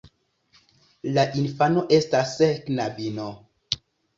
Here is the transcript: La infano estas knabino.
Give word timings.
La 1.17 1.25
infano 1.43 1.83
estas 1.99 2.35
knabino. 2.71 3.29